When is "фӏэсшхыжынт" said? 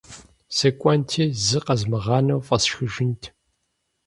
2.47-3.21